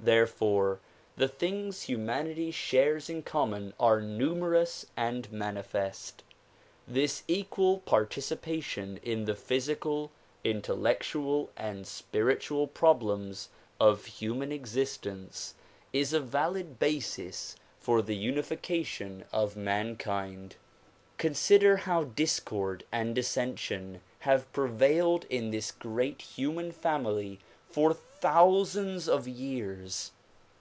Therefore 0.00 0.80
the 1.16 1.28
things 1.28 1.82
humanity 1.82 2.50
shares 2.50 3.08
in 3.08 3.22
common 3.22 3.72
are 3.80 4.02
numerous 4.02 4.84
and 4.98 5.32
manifest. 5.32 6.22
This 6.86 7.22
equal 7.26 7.78
participation 7.78 8.98
in 9.02 9.24
the 9.24 9.34
physical, 9.34 10.10
intellectual 10.42 11.48
and 11.56 11.86
spiritual 11.86 12.66
prob 12.66 13.00
lems 13.00 13.48
of 13.80 14.04
human 14.04 14.52
existence 14.52 15.54
is 15.90 16.12
a 16.12 16.20
valid 16.20 16.78
basis 16.78 17.56
for 17.80 18.02
the 18.02 18.16
unification 18.16 19.24
of 19.32 19.56
mankind. 19.56 20.56
Consider 21.16 21.78
how 21.78 22.04
discord 22.04 22.84
and 22.92 23.14
dissension 23.14 24.02
have 24.18 24.52
prevailed 24.52 25.24
in 25.30 25.50
this 25.50 25.70
great 25.72 26.20
human 26.20 26.72
family 26.72 27.38
for 27.66 27.92
thousands 27.94 29.08
of 29.08 29.26
years. 29.26 30.12